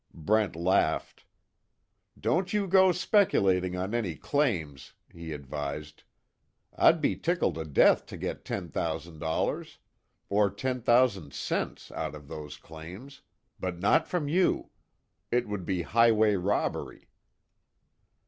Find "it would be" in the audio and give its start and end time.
15.29-15.83